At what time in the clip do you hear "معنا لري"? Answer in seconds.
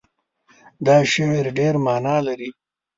1.85-2.49